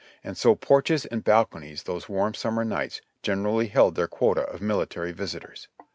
And 0.23 0.35
so 0.35 0.55
porches 0.55 1.05
and 1.05 1.23
balconies 1.23 1.83
those 1.83 2.09
warm 2.09 2.33
summer 2.33 2.65
nights 2.65 3.01
gener 3.21 3.45
ally 3.51 3.65
held 3.67 3.93
their 3.93 4.07
quota 4.07 4.41
of 4.41 4.59
military 4.59 5.11
visitors. 5.11 5.67